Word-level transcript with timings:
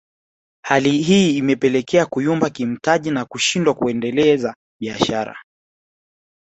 Hali 0.61 1.01
hii 1.03 1.37
imepelekea 1.37 2.05
kuyumba 2.05 2.49
kimtaji 2.49 3.11
na 3.11 3.25
kushindwa 3.25 3.73
kuendeleza 3.73 4.55
biashara 4.81 5.35